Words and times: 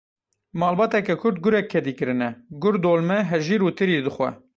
Malbateke 0.59 1.15
Kurd 1.21 1.37
gurek 1.43 1.67
kedî 1.71 1.93
kirine; 1.97 2.29
Gur 2.61 2.75
dolme, 2.83 3.17
hejîr 3.31 3.61
û 3.67 3.69
tirî 3.77 3.97
dixwe. 4.05 4.29